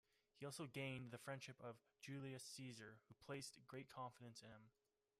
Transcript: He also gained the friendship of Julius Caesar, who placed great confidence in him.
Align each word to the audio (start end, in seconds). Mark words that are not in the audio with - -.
He 0.39 0.47
also 0.47 0.65
gained 0.65 1.11
the 1.11 1.19
friendship 1.19 1.57
of 1.63 1.75
Julius 2.01 2.41
Caesar, 2.55 2.97
who 3.07 3.13
placed 3.23 3.59
great 3.67 3.87
confidence 3.87 4.41
in 4.41 4.49
him. 4.49 4.71